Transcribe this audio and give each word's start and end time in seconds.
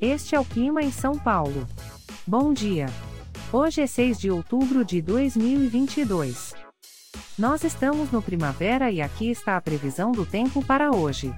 Este 0.00 0.34
é 0.34 0.40
o 0.40 0.44
clima 0.44 0.82
em 0.82 0.92
São 0.92 1.18
Paulo. 1.18 1.66
Bom 2.26 2.52
dia. 2.52 2.86
Hoje 3.50 3.80
é 3.80 3.86
6 3.86 4.18
de 4.18 4.30
outubro 4.30 4.84
de 4.84 5.00
2022. 5.00 6.52
Nós 7.38 7.64
estamos 7.64 8.10
no 8.10 8.20
primavera 8.20 8.90
e 8.90 9.00
aqui 9.00 9.30
está 9.30 9.56
a 9.56 9.60
previsão 9.60 10.12
do 10.12 10.26
tempo 10.26 10.62
para 10.62 10.90
hoje. 10.94 11.34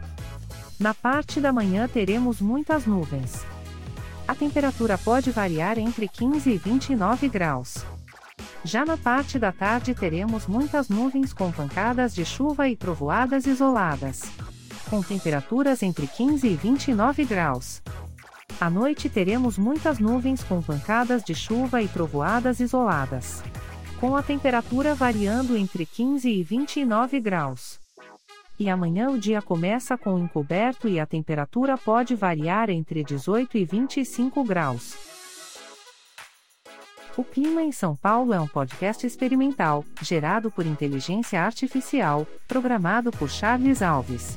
Na 0.78 0.92
parte 0.92 1.40
da 1.40 1.52
manhã 1.52 1.86
teremos 1.86 2.40
muitas 2.40 2.84
nuvens. 2.84 3.44
A 4.26 4.34
temperatura 4.34 4.98
pode 4.98 5.30
variar 5.30 5.78
entre 5.78 6.08
15 6.08 6.50
e 6.50 6.58
29 6.58 7.28
graus. 7.28 7.76
Já 8.64 8.84
na 8.84 8.96
parte 8.96 9.38
da 9.38 9.52
tarde 9.52 9.94
teremos 9.94 10.48
muitas 10.48 10.88
nuvens 10.88 11.32
com 11.32 11.52
pancadas 11.52 12.12
de 12.12 12.24
chuva 12.24 12.68
e 12.68 12.74
trovoadas 12.74 13.46
isoladas. 13.46 14.22
Com 14.90 15.00
temperaturas 15.00 15.80
entre 15.84 16.08
15 16.08 16.48
e 16.48 16.56
29 16.56 17.24
graus. 17.24 17.80
À 18.60 18.68
noite 18.68 19.08
teremos 19.08 19.56
muitas 19.56 20.00
nuvens 20.00 20.42
com 20.42 20.60
pancadas 20.60 21.22
de 21.22 21.32
chuva 21.32 21.80
e 21.80 21.86
trovoadas 21.86 22.58
isoladas. 22.58 23.40
Com 24.00 24.16
a 24.16 24.22
temperatura 24.22 24.96
variando 24.96 25.56
entre 25.56 25.86
15 25.86 26.28
e 26.28 26.42
29 26.42 27.20
graus. 27.20 27.78
E 28.58 28.68
amanhã 28.68 29.10
o 29.10 29.18
dia 29.18 29.40
começa 29.40 29.96
com 29.96 30.18
encoberto 30.18 30.88
e 30.88 30.98
a 30.98 31.06
temperatura 31.06 31.78
pode 31.78 32.16
variar 32.16 32.68
entre 32.68 33.04
18 33.04 33.56
e 33.58 33.64
25 33.64 34.42
graus. 34.42 34.96
O 37.16 37.22
Clima 37.22 37.62
em 37.62 37.70
São 37.70 37.94
Paulo 37.94 38.32
é 38.32 38.40
um 38.40 38.48
podcast 38.48 39.06
experimental, 39.06 39.84
gerado 40.02 40.50
por 40.50 40.66
inteligência 40.66 41.40
artificial, 41.40 42.26
programado 42.48 43.12
por 43.12 43.30
Charles 43.30 43.82
Alves. 43.82 44.36